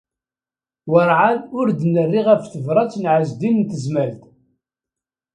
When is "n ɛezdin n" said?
2.97-3.67